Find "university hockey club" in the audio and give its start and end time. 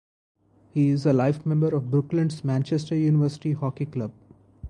2.95-4.11